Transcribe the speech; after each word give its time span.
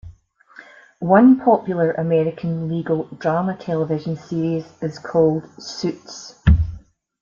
One 0.97 1.39
popular 1.39 1.91
American 1.91 2.67
legal 2.67 3.03
drama 3.19 3.55
television 3.55 4.17
series 4.17 4.65
is 4.81 4.97
called 4.97 5.43
Suits. 5.61 6.41